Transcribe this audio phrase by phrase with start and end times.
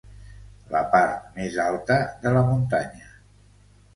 [0.75, 3.13] La part més alta de la muntanya.